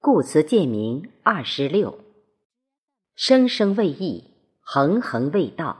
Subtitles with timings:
[0.00, 1.98] 故词鉴明二十六，
[3.16, 4.30] 生生未易，
[4.60, 5.76] 恒恒未到。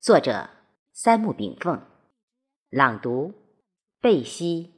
[0.00, 0.48] 作者：
[0.92, 1.82] 三木炳凤。
[2.70, 3.34] 朗读：
[4.00, 4.70] 贝西。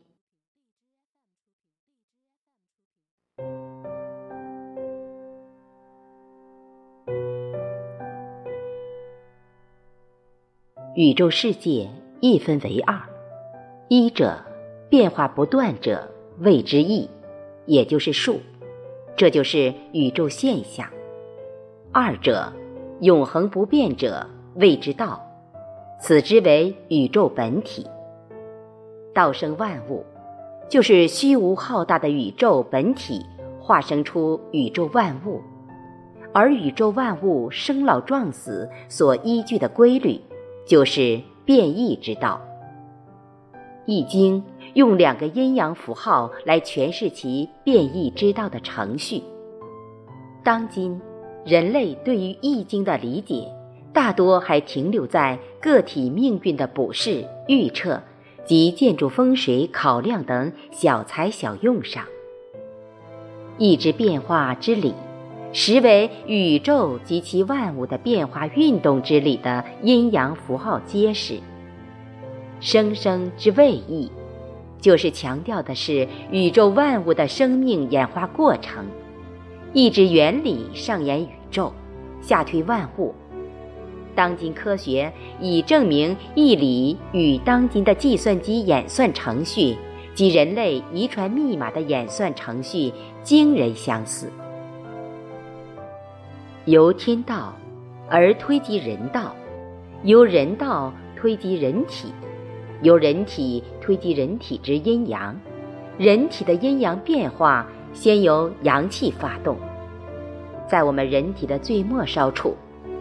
[10.94, 11.90] 宇宙世界
[12.22, 13.06] 一分为二，
[13.90, 14.42] 一者
[14.88, 17.10] 变化不断者，谓之易。
[17.66, 18.40] 也就是数，
[19.16, 20.88] 这就是宇宙现象。
[21.92, 22.52] 二者
[23.00, 25.20] 永恒不变者谓之道，
[26.00, 27.86] 此之为宇宙本体。
[29.14, 30.04] 道生万物，
[30.68, 33.24] 就是虚无浩大的宇宙本体
[33.58, 35.40] 化生出宇宙万物，
[36.32, 40.20] 而宇宙万物生老壮死所依据的规律，
[40.66, 42.40] 就是变异之道。
[43.86, 44.44] 易经。
[44.76, 49.22] 用两个阴阳符号来诠释其变异之道的程序。
[50.44, 51.00] 当今
[51.46, 53.48] 人类对于《易经》的理解，
[53.94, 58.02] 大多还停留在个体命运的卜筮预测
[58.44, 62.04] 及建筑风水考量等小材小用上。
[63.56, 64.92] 易之变化之理，
[65.54, 71.40] 实为宇宙及其万物的变化运动之理的阴阳符号揭示。
[72.60, 74.12] 生生之谓易。
[74.80, 78.84] 就是强调的是宇宙万物的生命演化过程，
[79.72, 81.72] 一之原理上演宇宙，
[82.20, 83.14] 下推万物。
[84.14, 89.76] 当今科学已证明义理与当今的计算机演算程序
[90.14, 92.92] 及人类遗传密码的演算程序
[93.22, 94.32] 惊人相似。
[96.64, 97.54] 由天道
[98.08, 99.34] 而推及人道，
[100.02, 102.12] 由人道推及人体。
[102.82, 105.38] 由人体推及人体之阴阳，
[105.98, 109.56] 人体的阴阳变化先由阳气发动，
[110.68, 112.54] 在我们人体的最末梢处，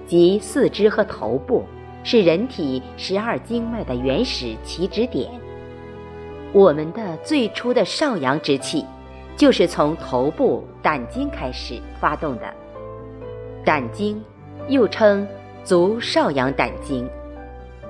[0.05, 1.63] 即四肢和头部，
[2.03, 5.29] 是人体十二经脉的原始起止点。
[6.53, 8.85] 我们的最初的少阳之气，
[9.35, 12.43] 就是从头部胆经开始发动的。
[13.65, 14.23] 胆经
[14.69, 15.27] 又称
[15.63, 17.09] 足少阳胆经。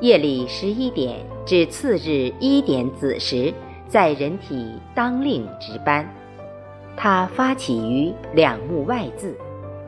[0.02, 3.54] 夜里十一点至次日一点子时，
[3.88, 6.06] 在人体当令值班。
[6.98, 9.34] 它发起于两目外眦，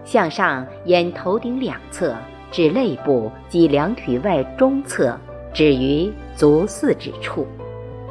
[0.06, 2.16] 向上沿头顶两侧
[2.51, 5.19] 至肋部及两腿外中侧，
[5.53, 7.46] 止于足四指处，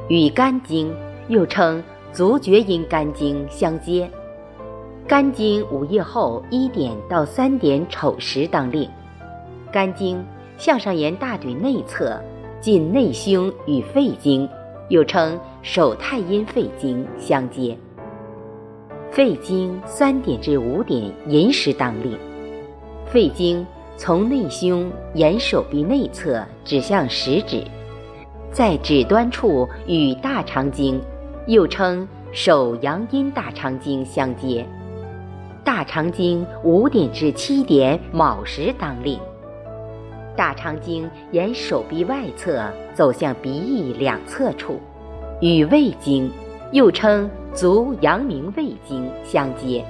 [0.08, 0.94] 与肝经
[1.28, 4.08] 又称足厥阴肝经相接。
[5.08, 8.86] 肝经午夜后一点到三点丑时当令，
[9.72, 10.22] 肝经。
[10.58, 12.20] 向上沿大腿内侧，
[12.60, 14.48] 近内胸与肺经，
[14.88, 17.76] 又称手太阴肺经相接。
[19.10, 22.18] 肺经三点至五点寅时当令。
[23.06, 27.62] 肺经从内胸沿手臂内侧指向食指，
[28.50, 31.00] 在指端处与大肠经，
[31.46, 34.66] 又称手阳阴大肠经相接。
[35.64, 39.18] 大肠经五点至七点卯时当令。
[40.36, 42.62] 大肠经沿手臂外侧
[42.94, 44.78] 走向鼻翼两侧处，
[45.40, 46.30] 与胃经，
[46.72, 49.84] 又称足阳明胃经相接。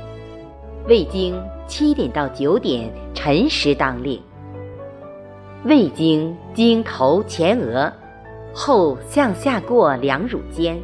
[0.89, 1.35] 胃经
[1.67, 4.21] 七点到九点辰时当令。
[5.65, 7.93] 胃经经头前额，
[8.55, 10.79] 后向下过两乳间，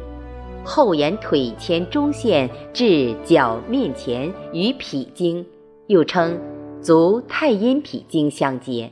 [0.65, 5.45] 后沿腿前中线至脚面前，与脾经，
[5.87, 6.37] 又称
[6.81, 8.91] 足太阴脾经相接。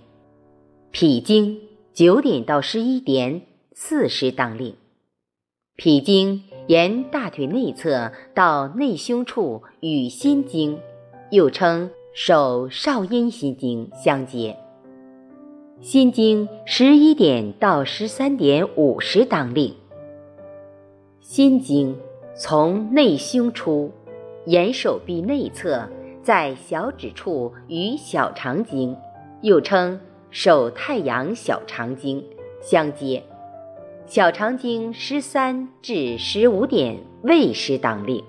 [0.91, 1.57] 脾经
[1.93, 3.43] 九点到十一点
[3.73, 4.75] 四时当令，
[5.77, 10.77] 脾经沿大腿内侧到内胸处与心经，
[11.29, 14.57] 又称手少阴心经相接。
[15.79, 19.73] 心经十一点到十三点五时当令。
[21.21, 21.97] 心经
[22.35, 23.89] 从内胸出，
[24.45, 25.87] 沿手臂内侧，
[26.21, 28.97] 在小指处与小肠经，
[29.41, 29.97] 又称。
[30.31, 32.25] 手太阳小肠经
[32.61, 33.21] 相接，
[34.05, 38.23] 小肠经十三至十五点未时当令。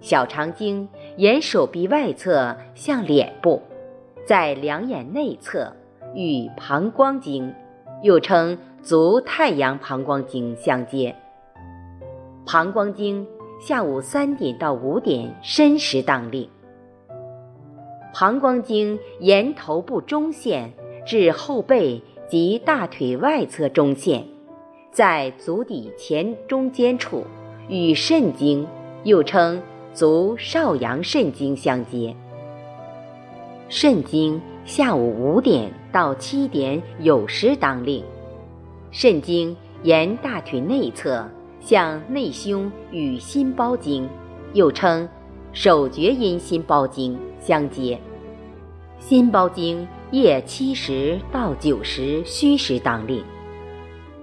[0.00, 3.60] 小肠经沿手臂外侧向脸部，
[4.24, 5.74] 在两眼内侧
[6.14, 7.52] 与膀胱经，
[8.04, 11.16] 又称足太阳膀胱经相接。
[12.46, 13.26] 膀胱经
[13.60, 16.48] 下午三点到五点申时当令。
[18.14, 20.72] 膀胱经沿头部中线。
[21.04, 24.24] 至后背及大腿外侧中线，
[24.90, 27.24] 在足底前中间处，
[27.68, 28.66] 与肾经，
[29.04, 29.60] 又称
[29.92, 32.14] 足少阳肾经相接。
[33.68, 38.04] 肾经下午五点到七点酉时当令。
[38.90, 41.26] 肾经沿大腿内侧
[41.60, 44.08] 向内胸与心包经，
[44.52, 45.08] 又称
[45.52, 47.98] 手厥阴心包经相接。
[48.98, 53.24] 心包经夜七时到九时虚时当令。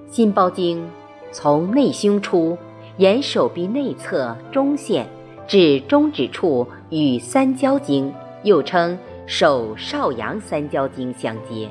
[0.06, 0.88] 心包经
[1.32, 2.56] 从内胸出，
[2.98, 5.08] 沿手臂内侧中线
[5.48, 8.14] 至中指处与三焦经，
[8.44, 8.96] 又称
[9.26, 11.68] 手少阳三焦经相接。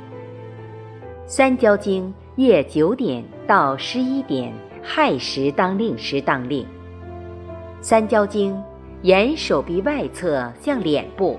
[1.24, 6.66] 三焦经夜九点到十一点亥时当令时当令。
[7.80, 8.60] 三焦经
[9.02, 11.38] 沿手臂外侧向脸部，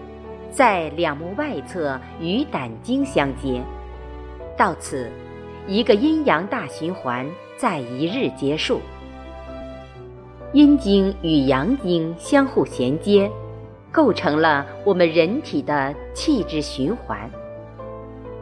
[0.51, 3.61] 在两目外侧与胆经相接。
[4.57, 5.09] 到此。
[5.67, 8.79] 一个阴阳大循环在一日结束，
[10.51, 13.29] 阴经与阳经相互衔接，
[13.91, 17.29] 构成了我们人体的气之循环。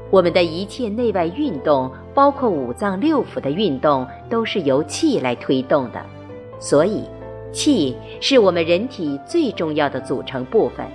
[0.09, 6.01] 我们的一切内外运动，包括五脏六腑的运动，都是由气来推动的。
[6.61, 7.03] 所以，
[7.51, 10.85] 气是我们人体最重要的组成部分，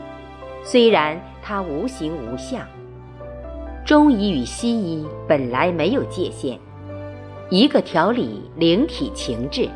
[0.63, 2.61] 虽然它无形无相。
[3.85, 6.59] 中医与西医本来没有界限，
[7.51, 9.69] 一个调理灵体情志，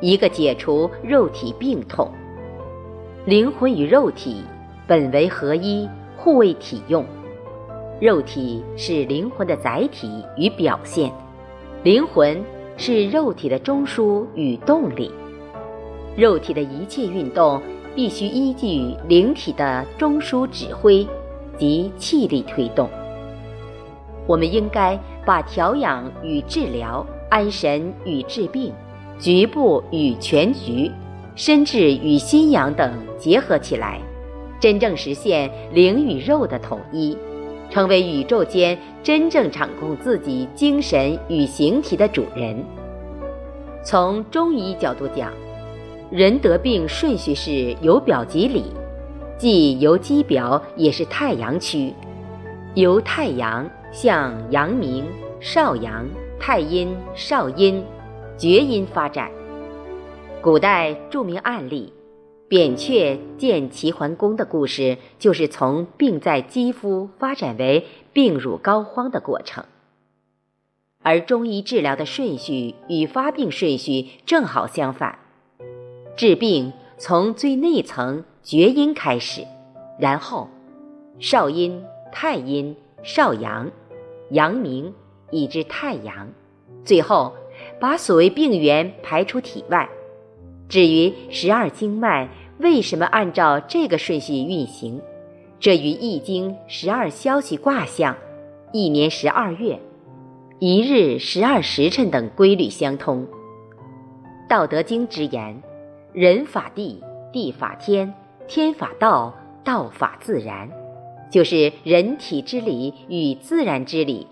[0.00, 2.10] 一个解除肉体病痛。
[3.26, 4.42] 灵魂与肉体
[4.86, 7.04] 本为合一，互为体用。
[8.00, 11.12] 肉体是灵魂的载体与表现，
[11.84, 12.42] 灵魂
[12.76, 15.12] 是肉体的中枢与动力。
[16.16, 17.62] 肉体的一切运动
[17.94, 21.06] 必须依据灵体的中枢指挥
[21.58, 22.88] 及气力推动。
[24.26, 28.72] 我们应该把调养与治疗、安神与治病、
[29.18, 30.90] 局部与全局、
[31.34, 34.00] 身质与心养等结合起来，
[34.60, 37.16] 真正实现灵与肉的统一，
[37.68, 42.64] 成为宇宙间真正掌控自己精神与形体的主人。
[43.84, 45.32] 从中医角度讲，
[46.12, 48.64] 人得病顺序是由表及里，
[49.36, 51.92] 即由肌表也是太阳区，
[52.74, 53.68] 由太阳。
[53.94, 55.04] 向阳明、
[55.38, 56.08] 少阳、
[56.40, 57.84] 太阴、少阴、
[58.38, 59.30] 厥阴发展。
[60.40, 61.92] 古代著名案例
[62.48, 69.62] “扁鹊见齐桓公”的故事，就是从病在肌肤发展为病入膏肓的过程。
[71.02, 75.18] 而中医治疗的顺序与发病顺序正好相反，
[76.16, 79.46] 治病从最内层厥阴开始，
[79.98, 80.48] 然后
[81.18, 81.82] 少阴、
[82.12, 83.70] 太阴、少阳。
[84.30, 84.94] 阳明
[85.30, 86.26] 以至太阳，
[86.86, 87.34] 最后
[87.78, 89.86] 把所谓病源排出体外。
[90.70, 94.98] 至于十二经脉为什么按照这个顺序运行，
[95.60, 98.16] 这与《易经》十二消息卦象、
[98.72, 99.78] 一年十二月、
[100.58, 103.26] 一日十二时辰等规律相通。
[104.48, 105.62] 《道德经》之言
[106.12, 108.12] ：“人法地，地法天，
[108.46, 110.68] 天法道，道法自然。”
[111.32, 114.26] 就是人体之理与自然之理，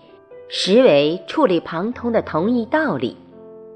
[0.47, 3.17] 实为触类旁通的同一道理。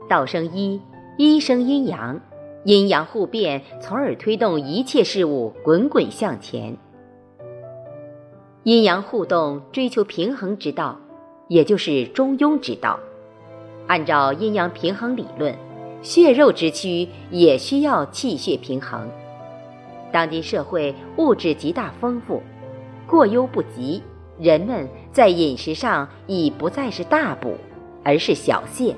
[0.07, 0.79] 道生一，
[1.17, 2.21] 一生阴阳，
[2.63, 6.77] 阴阳互变，从而推动一切事物滚滚向前。
[8.61, 10.99] 阴阳互动，追求平衡之道，
[11.47, 12.99] 也就是中庸之道。
[13.87, 15.55] 按照阴阳平衡理论，
[16.05, 19.09] 血肉之躯也需要气血平衡。
[20.11, 22.41] 当今社会物质极大丰富。
[23.07, 24.01] 过犹不及，
[24.39, 27.57] 人们在饮食上已不再是大补，
[28.03, 28.93] 而是小泻。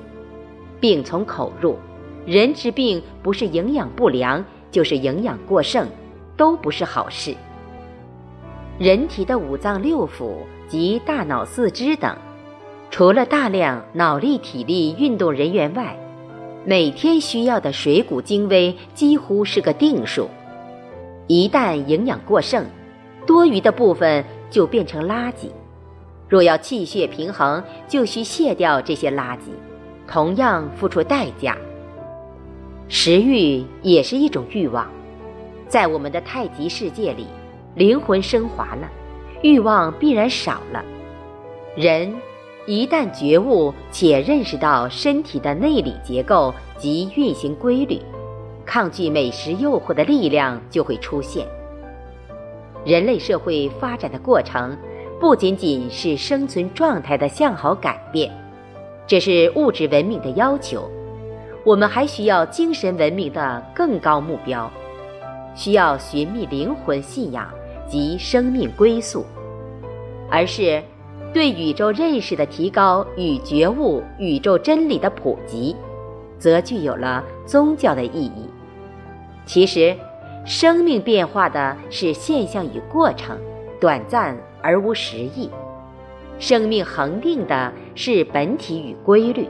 [0.80, 1.76] 病从口入，
[2.24, 5.88] 人之病不是营养不良，就是营养过剩，
[6.36, 7.34] 都不是好事。
[8.78, 10.36] 人体的五脏六腑
[10.68, 12.16] 及大脑、四肢等，
[12.90, 15.98] 除了大量脑力、体力运动人员外，
[16.68, 20.28] 每天需要的水谷精微几乎是个定数。
[21.26, 22.62] 一旦营养过剩，
[23.26, 25.48] 多余的部分就变成垃圾，
[26.28, 29.44] 若要气血平衡，就需卸掉这些垃圾，
[30.06, 31.56] 同样付出代价。
[32.86, 34.86] 食欲也是一种欲望，
[35.68, 37.26] 在我们的太极世界里，
[37.76, 38.86] 灵魂升华了，
[39.40, 40.84] 欲望必然少了。
[41.74, 42.14] 人
[42.68, 47.98] 一旦觉悟且认识到身体的内里结构及运行规律，
[48.66, 51.46] 抗拒美食诱惑的力量就会出现。
[52.84, 54.76] 人类社会发展的过程，
[55.18, 58.30] 不仅仅是生存状态的向好改变，
[59.06, 60.90] 这是物质文明的要求。
[61.64, 64.70] 我们还需要精神文明的更高目标，
[65.54, 67.48] 需要寻觅灵魂信仰
[67.88, 69.24] 及生命归宿，
[70.30, 70.82] 而是
[71.32, 75.76] 对宇宙认识的提高与觉悟宇宙真理的普及，
[76.38, 78.48] 则具有了宗教的意义。
[79.44, 79.94] 其实，
[80.44, 83.38] 生命变化的是现象与过程，
[83.78, 85.50] 短暂而无实意；
[86.38, 89.46] 生命恒定的是本体与规律，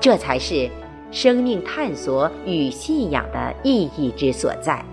[0.00, 0.68] 这才是
[1.10, 4.84] 生命探索与信仰的意义之所在。